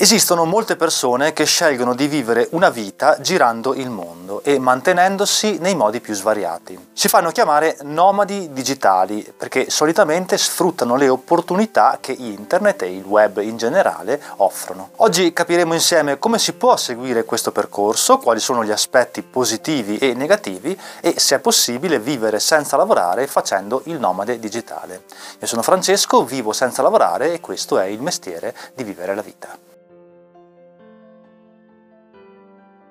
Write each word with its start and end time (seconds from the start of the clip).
Esistono 0.00 0.44
molte 0.44 0.76
persone 0.76 1.32
che 1.32 1.44
scelgono 1.44 1.92
di 1.92 2.06
vivere 2.06 2.46
una 2.52 2.70
vita 2.70 3.20
girando 3.20 3.74
il 3.74 3.90
mondo 3.90 4.44
e 4.44 4.60
mantenendosi 4.60 5.58
nei 5.58 5.74
modi 5.74 6.00
più 6.00 6.14
svariati. 6.14 6.90
Si 6.92 7.08
fanno 7.08 7.32
chiamare 7.32 7.78
nomadi 7.82 8.52
digitali 8.52 9.26
perché 9.36 9.70
solitamente 9.70 10.38
sfruttano 10.38 10.94
le 10.94 11.08
opportunità 11.08 11.98
che 12.00 12.12
internet 12.12 12.82
e 12.82 12.94
il 12.94 13.02
web 13.02 13.38
in 13.38 13.56
generale 13.56 14.22
offrono. 14.36 14.90
Oggi 14.98 15.32
capiremo 15.32 15.74
insieme 15.74 16.20
come 16.20 16.38
si 16.38 16.52
può 16.52 16.76
seguire 16.76 17.24
questo 17.24 17.50
percorso, 17.50 18.18
quali 18.18 18.38
sono 18.38 18.64
gli 18.64 18.70
aspetti 18.70 19.22
positivi 19.22 19.98
e 19.98 20.14
negativi 20.14 20.78
e 21.00 21.18
se 21.18 21.34
è 21.34 21.38
possibile 21.40 21.98
vivere 21.98 22.38
senza 22.38 22.76
lavorare 22.76 23.26
facendo 23.26 23.82
il 23.86 23.98
nomade 23.98 24.38
digitale. 24.38 25.02
Io 25.40 25.46
sono 25.48 25.62
Francesco, 25.62 26.24
vivo 26.24 26.52
senza 26.52 26.82
lavorare 26.82 27.32
e 27.32 27.40
questo 27.40 27.80
è 27.80 27.86
il 27.86 28.00
mestiere 28.00 28.54
di 28.76 28.84
vivere 28.84 29.16
la 29.16 29.22
vita. 29.22 29.67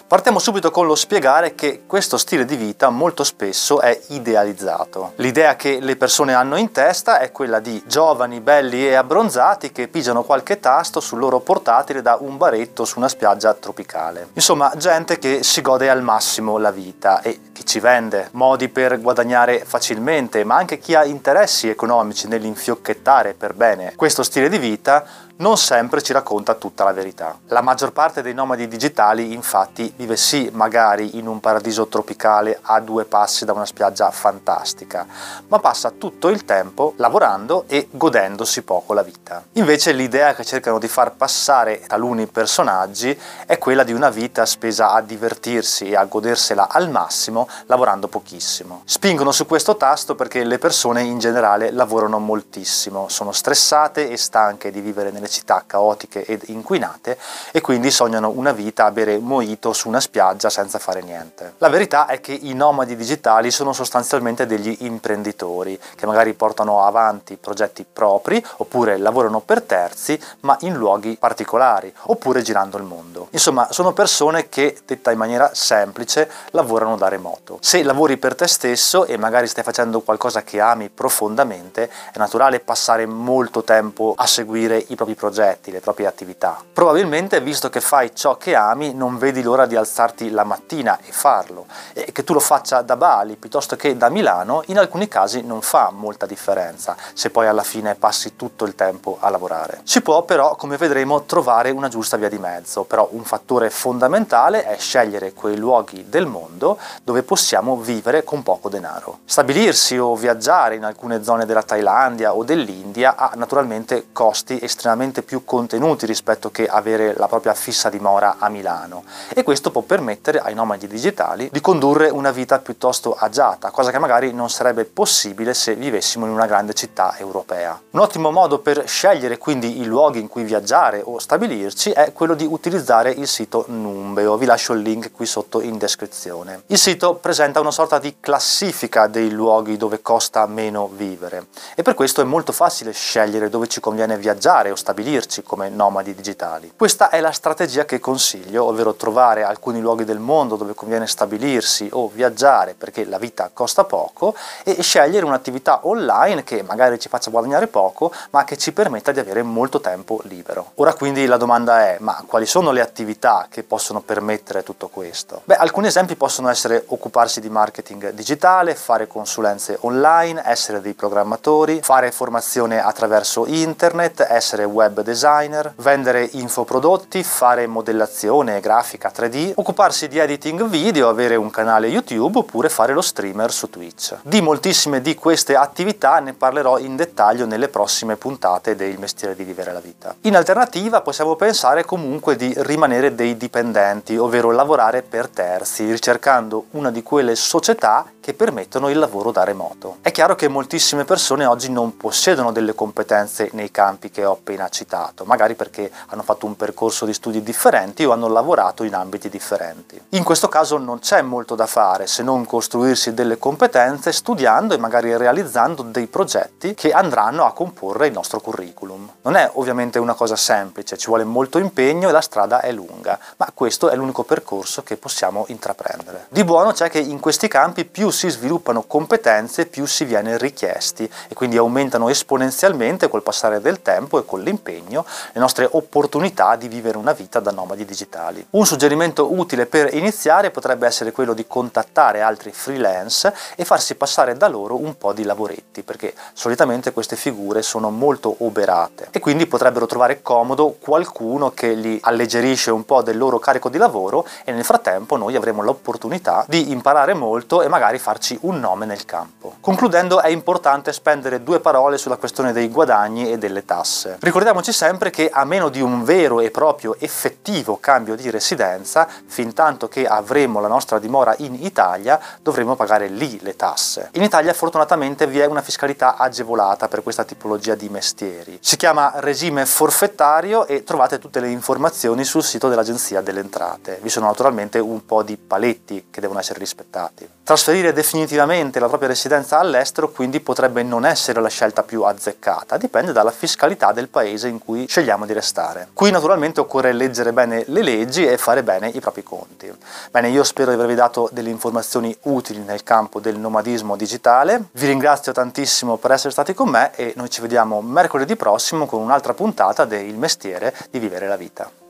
Partiamo 0.07 0.39
subito 0.39 0.71
con 0.71 0.85
lo 0.85 0.95
spiegare 0.95 1.53
che 1.53 1.81
questo 1.85 2.15
stile 2.15 2.45
di 2.45 2.55
vita 2.55 2.89
molto 2.89 3.25
spesso 3.25 3.81
è 3.81 3.99
idealizzato. 4.07 5.11
L'idea 5.17 5.57
che 5.57 5.79
le 5.81 5.97
persone 5.97 6.33
hanno 6.33 6.55
in 6.55 6.71
testa 6.71 7.19
è 7.19 7.33
quella 7.33 7.59
di 7.59 7.83
giovani, 7.85 8.39
belli 8.39 8.87
e 8.87 8.93
abbronzati 8.93 9.73
che 9.73 9.89
pigiano 9.89 10.23
qualche 10.23 10.61
tasto 10.61 11.01
sul 11.01 11.19
loro 11.19 11.41
portatile 11.41 12.01
da 12.01 12.17
un 12.21 12.37
baretto 12.37 12.85
su 12.85 12.99
una 12.99 13.09
spiaggia 13.09 13.53
tropicale. 13.53 14.29
Insomma, 14.31 14.71
gente 14.77 15.19
che 15.19 15.43
si 15.43 15.59
gode 15.61 15.89
al 15.89 16.01
massimo 16.01 16.57
la 16.57 16.71
vita 16.71 17.19
e 17.19 17.41
chi 17.51 17.65
ci 17.65 17.81
vende 17.81 18.29
modi 18.31 18.69
per 18.69 19.01
guadagnare 19.01 19.65
facilmente, 19.65 20.45
ma 20.45 20.55
anche 20.55 20.79
chi 20.79 20.95
ha 20.95 21.03
interessi 21.03 21.67
economici 21.67 22.29
nell'infiocchettare 22.29 23.33
per 23.33 23.55
bene 23.55 23.91
questo 23.97 24.23
stile 24.23 24.47
di 24.47 24.57
vita 24.57 25.25
non 25.37 25.57
sempre 25.57 26.01
ci 26.01 26.13
racconta 26.13 26.55
tutta 26.55 26.83
la 26.83 26.93
verità. 26.93 27.37
La 27.47 27.61
maggior 27.61 27.91
parte 27.91 28.21
dei 28.21 28.33
nomadi 28.33 28.67
digitali 28.67 29.33
infatti 29.33 29.93
vive 29.95 30.17
sì 30.17 30.49
magari 30.51 31.17
in 31.17 31.27
un 31.27 31.39
paradiso 31.39 31.87
tropicale 31.87 32.57
a 32.61 32.79
due 32.79 33.05
passi 33.05 33.45
da 33.45 33.53
una 33.53 33.65
spiaggia 33.65 34.09
fantastica, 34.09 35.05
ma 35.47 35.59
passa 35.59 35.91
tutto 35.91 36.29
il 36.29 36.45
tempo 36.45 36.93
lavorando 36.97 37.65
e 37.67 37.87
godendosi 37.91 38.63
poco 38.63 38.93
la 38.93 39.03
vita. 39.03 39.43
Invece 39.53 39.91
l'idea 39.91 40.33
che 40.33 40.43
cercano 40.43 40.79
di 40.79 40.87
far 40.87 41.13
passare 41.13 41.81
taluni 41.85 42.25
personaggi 42.25 43.17
è 43.45 43.57
quella 43.57 43.83
di 43.83 43.93
una 43.93 44.09
vita 44.09 44.45
spesa 44.45 44.91
a 44.91 45.01
divertirsi 45.01 45.89
e 45.89 45.95
a 45.95 46.05
godersela 46.05 46.69
al 46.69 46.89
massimo 46.89 47.47
lavorando 47.67 48.07
pochissimo. 48.07 48.81
Spingono 48.85 49.31
su 49.31 49.45
questo 49.45 49.77
tasto 49.77 50.15
perché 50.15 50.43
le 50.43 50.57
persone 50.57 51.03
in 51.03 51.19
generale 51.19 51.71
lavorano 51.71 52.17
moltissimo, 52.17 53.07
sono 53.09 53.31
stressate 53.31 54.09
e 54.09 54.17
stanche 54.17 54.71
di 54.71 54.81
vivere 54.81 55.11
nelle 55.11 55.26
città 55.27 55.63
caotiche 55.65 56.25
ed 56.25 56.43
inquinate 56.47 57.17
e 57.51 57.61
quindi 57.61 57.91
sognano 57.91 58.29
una 58.29 58.51
vita 58.51 58.85
a 58.85 58.91
bere 58.91 59.17
mojito 59.17 59.73
su 59.73 59.87
una 59.87 59.99
spiaggia 59.99 60.49
senza 60.49 60.79
fare 60.79 61.01
niente. 61.01 61.53
La 61.57 61.69
verità 61.69 62.07
è 62.07 62.19
che 62.19 62.33
i 62.33 62.53
nomadi 62.53 62.95
digitali 62.95 63.51
sono 63.51 63.73
sostanzialmente 63.73 64.45
degli 64.45 64.77
imprenditori 64.81 65.79
che 65.95 66.05
magari 66.05 66.33
portano 66.33 66.83
avanti 66.83 67.37
progetti 67.37 67.85
propri 67.91 68.43
oppure 68.57 68.97
lavorano 68.97 69.39
per 69.39 69.61
terzi 69.61 70.19
ma 70.41 70.57
in 70.61 70.75
luoghi 70.75 71.17
particolari 71.17 71.93
oppure 72.03 72.41
girando 72.41 72.77
il 72.77 72.83
mondo. 72.83 73.27
Insomma 73.31 73.67
sono 73.71 73.93
persone 73.93 74.49
che, 74.49 74.77
detta 74.85 75.11
in 75.11 75.17
maniera 75.17 75.51
semplice, 75.53 76.29
lavorano 76.51 76.97
da 76.97 77.07
remoto. 77.07 77.57
Se 77.61 77.83
lavori 77.83 78.17
per 78.17 78.35
te 78.35 78.47
stesso 78.47 79.05
e 79.05 79.17
magari 79.17 79.47
stai 79.47 79.63
facendo 79.63 80.01
qualcosa 80.01 80.43
che 80.43 80.59
ami 80.59 80.89
profondamente, 80.89 81.89
è 82.11 82.17
naturale 82.17 82.59
passare 82.59 83.05
molto 83.05 83.63
tempo 83.63 84.13
a 84.15 84.25
seguire 84.25 84.83
i 84.87 84.95
propri 84.95 85.15
progetti, 85.17 85.71
le 85.71 85.81
proprie 85.81 86.07
attività. 86.07 86.61
Probabilmente, 86.71 87.41
visto 87.41 87.69
che 87.69 87.81
fai 87.81 88.15
ciò 88.15 88.37
che 88.37 88.55
ami, 88.55 88.93
non 88.93 89.17
vedi 89.17 89.41
l'ora 89.41 89.65
di 89.65 89.75
alzarti 89.75 90.29
la 90.29 90.45
mattina 90.45 90.99
e 91.03 91.11
farlo. 91.11 91.65
E 91.91 92.11
che 92.13 92.23
tu 92.23 92.33
lo 92.33 92.39
faccia 92.39 92.81
da 92.81 92.95
Bali 92.95 93.35
piuttosto 93.35 93.75
che 93.75 93.97
da 93.97 94.09
Milano, 94.09 94.61
in 94.67 94.77
alcuni 94.77 95.07
casi 95.07 95.41
non 95.41 95.61
fa 95.61 95.89
molta 95.91 96.25
differenza, 96.25 96.95
se 97.13 97.31
poi 97.31 97.47
alla 97.47 97.63
fine 97.63 97.95
passi 97.95 98.35
tutto 98.35 98.63
il 98.65 98.75
tempo 98.75 99.17
a 99.19 99.29
lavorare. 99.29 99.81
Si 99.83 100.01
può 100.01 100.21
però, 100.23 100.55
come 100.55 100.77
vedremo, 100.77 101.23
trovare 101.23 101.71
una 101.71 101.89
giusta 101.89 102.15
via 102.15 102.29
di 102.29 102.37
mezzo, 102.37 102.83
però 102.83 103.09
un 103.11 103.23
fattore 103.23 103.69
fondamentale 103.69 104.63
è 104.63 104.77
scegliere 104.77 105.33
quei 105.33 105.57
luoghi 105.57 106.05
del 106.07 106.27
mondo 106.27 106.77
dove 107.03 107.23
possiamo 107.23 107.75
vivere 107.77 108.23
con 108.23 108.43
poco 108.43 108.69
denaro. 108.69 109.19
Stabilirsi 109.25 109.97
o 109.97 110.15
viaggiare 110.15 110.75
in 110.75 110.83
alcune 110.83 111.23
zone 111.23 111.45
della 111.45 111.63
Thailandia 111.63 112.35
o 112.35 112.43
dell'India 112.43 113.15
ha 113.15 113.31
naturalmente 113.35 114.07
costi 114.11 114.59
estremamente 114.61 115.05
sicuramente 115.07 115.21
più 115.23 115.45
contenuti 115.45 116.05
rispetto 116.05 116.51
che 116.51 116.67
avere 116.67 117.13
la 117.15 117.27
propria 117.27 117.53
fissa 117.53 117.89
dimora 117.89 118.35
a 118.39 118.49
Milano 118.49 119.03
e 119.33 119.43
questo 119.43 119.71
può 119.71 119.81
permettere 119.81 120.39
ai 120.39 120.53
nomadi 120.53 120.87
digitali 120.87 121.49
di 121.51 121.61
condurre 121.61 122.09
una 122.09 122.31
vita 122.31 122.59
piuttosto 122.59 123.15
agiata, 123.15 123.71
cosa 123.71 123.91
che 123.91 123.99
magari 123.99 124.33
non 124.33 124.49
sarebbe 124.49 124.85
possibile 124.85 125.53
se 125.53 125.75
vivessimo 125.75 126.25
in 126.25 126.31
una 126.31 126.45
grande 126.45 126.73
città 126.73 127.15
europea. 127.17 127.79
Un 127.91 127.99
ottimo 127.99 128.31
modo 128.31 128.59
per 128.59 128.87
scegliere 128.87 129.37
quindi 129.37 129.79
i 129.79 129.85
luoghi 129.85 130.19
in 130.19 130.27
cui 130.27 130.43
viaggiare 130.43 131.01
o 131.03 131.19
stabilirci 131.19 131.91
è 131.91 132.11
quello 132.13 132.33
di 132.33 132.45
utilizzare 132.45 133.11
il 133.11 133.27
sito 133.27 133.65
Numbeo, 133.67 134.37
vi 134.37 134.45
lascio 134.45 134.73
il 134.73 134.81
link 134.81 135.11
qui 135.11 135.25
sotto 135.25 135.61
in 135.61 135.77
descrizione. 135.77 136.63
Il 136.67 136.77
sito 136.77 137.15
presenta 137.15 137.59
una 137.59 137.71
sorta 137.71 137.99
di 137.99 138.17
classifica 138.19 139.07
dei 139.07 139.31
luoghi 139.31 139.77
dove 139.77 140.01
costa 140.01 140.45
meno 140.47 140.89
vivere 140.91 141.47
e 141.75 141.81
per 141.81 141.93
questo 141.93 142.21
è 142.21 142.25
molto 142.25 142.51
facile 142.51 142.91
scegliere 142.91 143.49
dove 143.49 143.67
ci 143.67 143.79
conviene 143.79 144.17
viaggiare 144.17 144.71
o 144.71 144.75
stabilirci 144.75 144.96
stabilirci 144.97 145.43
come 145.43 145.69
nomadi 145.69 146.15
digitali. 146.15 146.73
Questa 146.75 147.09
è 147.09 147.21
la 147.21 147.31
strategia 147.31 147.85
che 147.85 147.99
consiglio, 147.99 148.63
ovvero 148.63 148.95
trovare 148.95 149.43
alcuni 149.43 149.79
luoghi 149.79 150.05
del 150.05 150.17
mondo 150.17 150.55
dove 150.55 150.73
conviene 150.73 151.05
stabilirsi 151.05 151.87
o 151.91 152.09
viaggiare 152.11 152.73
perché 152.73 153.05
la 153.05 153.19
vita 153.19 153.51
costa 153.53 153.83
poco 153.83 154.33
e 154.63 154.81
scegliere 154.81 155.25
un'attività 155.25 155.81
online 155.83 156.43
che 156.43 156.63
magari 156.63 156.99
ci 156.99 157.09
faccia 157.09 157.29
guadagnare 157.29 157.67
poco 157.67 158.11
ma 158.31 158.43
che 158.43 158.57
ci 158.57 158.73
permetta 158.73 159.11
di 159.11 159.19
avere 159.19 159.43
molto 159.43 159.79
tempo 159.79 160.19
libero. 160.23 160.71
Ora 160.75 160.95
quindi 160.95 161.27
la 161.27 161.37
domanda 161.37 161.85
è 161.85 161.97
ma 161.99 162.23
quali 162.25 162.47
sono 162.47 162.71
le 162.71 162.81
attività 162.81 163.45
che 163.49 163.61
possono 163.61 164.01
permettere 164.01 164.63
tutto 164.63 164.87
questo? 164.87 165.41
Beh, 165.43 165.55
alcuni 165.55 165.87
esempi 165.87 166.15
possono 166.15 166.49
essere 166.49 166.83
occuparsi 166.87 167.39
di 167.39 167.49
marketing 167.49 168.09
digitale, 168.11 168.73
fare 168.73 169.05
consulenze 169.05 169.77
online, 169.81 170.41
essere 170.43 170.81
dei 170.81 170.93
programmatori, 170.93 171.81
fare 171.83 172.11
formazione 172.11 172.81
attraverso 172.81 173.45
internet, 173.45 174.25
essere 174.27 174.63
web 174.63 174.86
web 174.87 175.01
designer, 175.01 175.73
vendere 175.77 176.29
infoprodotti, 176.31 177.23
fare 177.23 177.67
modellazione 177.67 178.59
grafica 178.59 179.11
3D, 179.13 179.53
occuparsi 179.55 180.07
di 180.07 180.17
editing 180.17 180.65
video, 180.65 181.09
avere 181.09 181.35
un 181.35 181.49
canale 181.49 181.87
YouTube 181.87 182.39
oppure 182.39 182.69
fare 182.69 182.93
lo 182.93 183.01
streamer 183.01 183.51
su 183.51 183.69
Twitch. 183.69 184.15
Di 184.21 184.41
moltissime 184.41 185.01
di 185.01 185.15
queste 185.15 185.55
attività 185.55 186.19
ne 186.19 186.33
parlerò 186.33 186.77
in 186.77 186.95
dettaglio 186.95 187.45
nelle 187.45 187.67
prossime 187.67 188.15
puntate 188.15 188.75
del 188.75 188.97
mestiere 188.97 189.35
di 189.35 189.43
vivere 189.43 189.73
la 189.73 189.79
vita. 189.79 190.15
In 190.21 190.35
alternativa 190.35 191.01
possiamo 191.01 191.35
pensare 191.35 191.83
comunque 191.83 192.35
di 192.35 192.53
rimanere 192.57 193.13
dei 193.13 193.35
dipendenti, 193.37 194.17
ovvero 194.17 194.51
lavorare 194.51 195.01
per 195.01 195.27
terzi, 195.27 195.91
ricercando 195.91 196.67
una 196.71 196.91
di 196.91 197.03
quelle 197.03 197.35
società 197.35 198.05
che 198.27 198.33
permettono 198.33 198.89
il 198.89 198.99
lavoro 198.99 199.31
da 199.31 199.45
remoto. 199.45 199.99
È 200.01 200.11
chiaro 200.11 200.35
che 200.35 200.49
moltissime 200.49 201.05
persone 201.05 201.45
oggi 201.45 201.71
non 201.71 201.95
possiedono 201.95 202.51
delle 202.51 202.75
competenze 202.75 203.47
nei 203.53 203.71
campi 203.71 204.11
che 204.11 204.25
ho 204.25 204.33
appena 204.33 204.67
citato, 204.67 205.23
magari 205.23 205.55
perché 205.55 205.89
hanno 206.07 206.23
fatto 206.23 206.45
un 206.45 206.57
percorso 206.57 207.05
di 207.05 207.13
studi 207.13 207.41
differenti 207.41 208.03
o 208.03 208.11
hanno 208.11 208.27
lavorato 208.27 208.83
in 208.83 208.95
ambiti 208.95 209.29
differenti. 209.29 210.01
In 210.09 210.25
questo 210.25 210.49
caso 210.49 210.77
non 210.77 210.99
c'è 210.99 211.21
molto 211.21 211.55
da 211.55 211.67
fare 211.67 212.05
se 212.05 212.21
non 212.21 212.45
costruirsi 212.45 213.13
delle 213.13 213.37
competenze 213.37 214.11
studiando 214.11 214.73
e 214.73 214.77
magari 214.77 215.15
realizzando 215.15 215.83
dei 215.83 216.07
progetti 216.07 216.73
che 216.73 216.91
andranno 216.91 217.45
a 217.45 217.53
comporre 217.53 218.07
il 218.07 218.13
nostro 218.13 218.41
curriculum. 218.41 219.09
Non 219.21 219.37
è 219.37 219.49
ovviamente 219.53 219.99
una 219.99 220.15
cosa 220.15 220.35
semplice, 220.35 220.97
ci 220.97 221.07
vuole 221.07 221.23
molto 221.23 221.59
impegno 221.59 222.09
e 222.09 222.11
la 222.11 222.19
strada 222.19 222.59
è 222.59 222.73
lunga, 222.73 223.17
ma 223.37 223.49
questo 223.53 223.87
è 223.87 223.95
l'unico 223.95 224.23
percorso 224.23 224.83
che 224.83 224.97
possiamo 224.97 225.45
intraprendere. 225.47 226.25
Di 226.27 226.43
buono 226.43 226.73
c'è 226.73 226.89
che 226.89 226.99
in 226.99 227.21
questi 227.21 227.47
campi 227.47 227.85
più 227.85 228.15
si 228.17 228.29
sviluppano 228.29 228.81
competenze 228.81 229.67
più 229.67 229.85
si 229.85 230.03
viene 230.03 230.39
richiesti 230.39 231.09
e 231.27 231.35
quindi 231.35 231.55
aumentano 231.55 232.09
esponenzialmente 232.09 233.09
col 233.09 233.21
passare 233.21 233.61
del 233.61 233.83
tempo 233.83 234.17
e 234.17 234.25
con 234.25 234.41
l'impegno 234.41 235.05
le 235.31 235.39
nostre 235.39 235.69
opportunità 235.69 236.55
di 236.55 236.67
vivere 236.67 236.97
una 236.97 237.11
vita 237.11 237.39
da 237.39 237.51
nomadi 237.51 237.85
digitali. 237.85 238.43
Un 238.51 238.65
suggerimento 238.65 239.31
utile 239.31 239.67
per 239.67 239.93
iniziare 239.93 240.49
potrebbe 240.49 240.87
essere 240.87 241.11
quello 241.11 241.35
di 241.35 241.45
contattare 241.45 242.21
altri 242.21 242.51
freelance 242.51 243.31
e 243.55 243.63
farsi 243.65 243.93
passare 243.93 244.35
da 244.35 244.47
loro 244.47 244.81
un 244.81 244.97
po' 244.97 245.13
di 245.13 245.23
lavoretti 245.23 245.83
perché 245.83 246.15
solitamente 246.33 246.93
queste 246.93 247.15
figure 247.15 247.61
sono 247.61 247.91
molto 247.91 248.33
oberate 248.39 249.09
e 249.11 249.19
quindi 249.19 249.45
potrebbero 249.45 249.85
trovare 249.85 250.23
comodo 250.23 250.75
qualcuno 250.79 251.51
che 251.51 251.73
li 251.73 251.99
alleggerisce 252.01 252.71
un 252.71 252.83
po' 252.83 253.03
del 253.03 253.19
loro 253.19 253.37
carico 253.37 253.69
di 253.69 253.77
lavoro 253.77 254.25
e 254.43 254.51
nel 254.51 254.65
frattempo 254.65 255.17
noi 255.17 255.35
avremo 255.35 255.61
l'opportunità 255.61 256.45
di 256.47 256.71
imparare 256.71 257.13
molto 257.13 257.61
e 257.61 257.67
magari 257.67 257.99
farci 258.07 258.37
un 258.43 258.61
nome 258.61 258.85
nel 258.85 259.03
campo. 259.03 259.55
Concludendo 259.59 260.21
è 260.21 260.29
importante 260.29 260.93
spendere 260.93 261.43
due 261.43 261.59
parole 261.59 261.97
sulla 261.97 262.15
questione 262.15 262.53
dei 262.53 262.69
guadagni 262.69 263.29
e 263.29 263.37
delle 263.37 263.65
tasse. 263.65 264.15
Ricordiamoci 264.21 264.71
sempre 264.71 265.09
che 265.09 265.29
a 265.29 265.43
meno 265.43 265.67
di 265.67 265.81
un 265.81 266.05
vero 266.05 266.39
e 266.39 266.49
proprio 266.49 266.95
effettivo 266.99 267.79
cambio 267.81 268.15
di 268.15 268.29
residenza, 268.29 269.09
fin 269.25 269.53
tanto 269.53 269.89
che 269.89 270.07
avremo 270.07 270.61
la 270.61 270.69
nostra 270.69 270.99
dimora 270.99 271.35
in 271.39 271.57
Italia, 271.61 272.17
dovremo 272.41 272.77
pagare 272.77 273.09
lì 273.09 273.41
le 273.41 273.57
tasse. 273.57 274.11
In 274.13 274.23
Italia 274.23 274.53
fortunatamente 274.53 275.27
vi 275.27 275.39
è 275.39 275.45
una 275.45 275.61
fiscalità 275.61 276.15
agevolata 276.15 276.87
per 276.87 277.03
questa 277.03 277.25
tipologia 277.25 277.75
di 277.75 277.89
mestieri. 277.89 278.57
Si 278.61 278.77
chiama 278.77 279.11
regime 279.15 279.65
forfettario 279.65 280.65
e 280.65 280.85
trovate 280.85 281.19
tutte 281.19 281.41
le 281.41 281.49
informazioni 281.49 282.23
sul 282.23 282.43
sito 282.43 282.69
dell'Agenzia 282.69 283.19
delle 283.19 283.41
Entrate. 283.41 283.99
Vi 284.01 284.07
sono 284.07 284.27
naturalmente 284.27 284.79
un 284.79 285.05
po' 285.05 285.23
di 285.23 285.35
paletti 285.35 286.07
che 286.09 286.21
devono 286.21 286.39
essere 286.39 286.59
rispettati. 286.59 287.35
Trasferire 287.47 287.93
definitivamente 287.93 288.77
la 288.77 288.89
propria 288.89 289.07
residenza 289.07 289.57
all'estero 289.57 290.09
quindi 290.09 290.41
potrebbe 290.41 290.83
non 290.83 291.05
essere 291.05 291.39
la 291.39 291.47
scelta 291.47 291.81
più 291.81 292.03
azzeccata, 292.03 292.75
dipende 292.75 293.13
dalla 293.13 293.31
fiscalità 293.31 293.93
del 293.93 294.09
paese 294.09 294.49
in 294.49 294.59
cui 294.59 294.85
scegliamo 294.85 295.25
di 295.25 295.31
restare. 295.31 295.87
Qui 295.93 296.11
naturalmente 296.11 296.59
occorre 296.59 296.91
leggere 296.91 297.31
bene 297.31 297.63
le 297.67 297.83
leggi 297.83 298.25
e 298.25 298.37
fare 298.37 298.63
bene 298.63 298.89
i 298.89 298.99
propri 298.99 299.23
conti. 299.23 299.73
Bene, 300.11 300.27
io 300.27 300.43
spero 300.43 300.71
di 300.71 300.75
avervi 300.75 300.95
dato 300.95 301.29
delle 301.31 301.49
informazioni 301.49 302.13
utili 302.23 302.59
nel 302.59 302.83
campo 302.83 303.21
del 303.21 303.37
nomadismo 303.37 303.95
digitale. 303.95 304.65
Vi 304.73 304.85
ringrazio 304.85 305.31
tantissimo 305.31 305.95
per 305.95 306.11
essere 306.11 306.33
stati 306.33 306.53
con 306.53 306.67
me 306.67 306.93
e 306.97 307.13
noi 307.15 307.29
ci 307.29 307.39
vediamo 307.39 307.79
mercoledì 307.79 308.35
prossimo 308.35 308.85
con 308.85 309.01
un'altra 309.01 309.33
puntata 309.33 309.85
del 309.85 310.15
mestiere 310.15 310.75
di 310.89 310.99
vivere 310.99 311.29
la 311.29 311.37
vita. 311.37 311.86